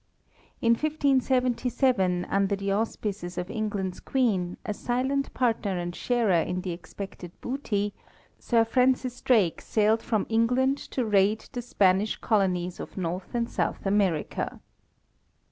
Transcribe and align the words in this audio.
In 0.61 0.71
1577, 0.71 2.25
under 2.25 2.55
the 2.55 2.71
auspices 2.71 3.37
of 3.37 3.51
England's 3.51 3.99
queen, 3.99 4.57
a 4.65 4.73
silent 4.73 5.31
partner 5.35 5.77
and 5.77 5.95
sharer 5.95 6.41
in 6.41 6.61
the 6.61 6.71
expected 6.71 7.39
booty, 7.39 7.93
Sir 8.39 8.65
Francis 8.65 9.21
Drake 9.21 9.61
sailed 9.61 10.01
from 10.01 10.25
England 10.27 10.79
to 10.79 11.05
raid 11.05 11.45
the 11.51 11.61
Spanish 11.61 12.15
colonies 12.17 12.79
of 12.79 12.97
North 12.97 13.35
and 13.35 13.47
South 13.47 13.85
America. 13.85 14.59